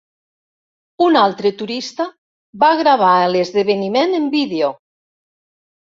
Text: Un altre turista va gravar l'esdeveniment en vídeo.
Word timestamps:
Un 1.07 1.19
altre 1.23 1.51
turista 1.59 2.09
va 2.65 2.73
gravar 2.83 3.13
l'esdeveniment 3.37 4.21
en 4.25 4.31
vídeo. 4.41 4.77